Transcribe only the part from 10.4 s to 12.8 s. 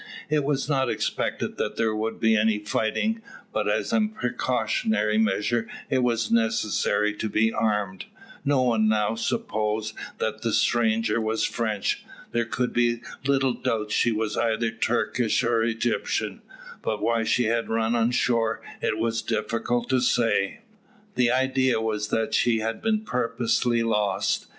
the stranger was French. There could